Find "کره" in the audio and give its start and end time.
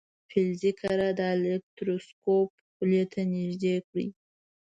0.81-1.07